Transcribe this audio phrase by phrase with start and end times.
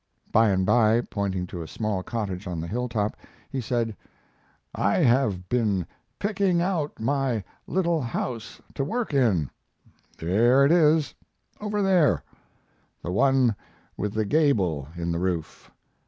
[0.31, 3.15] By and by, pointing to a small cottage on the hilltop,
[3.51, 3.95] he said:
[4.73, 5.85] "I have been
[6.17, 9.51] picking out my little house to work in;
[10.17, 11.13] there it is
[11.59, 12.23] over there;
[13.03, 13.55] the one
[13.95, 15.69] with the gable in the roof.